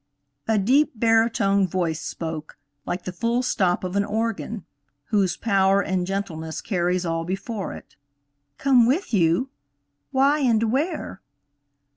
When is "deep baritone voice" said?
0.57-2.01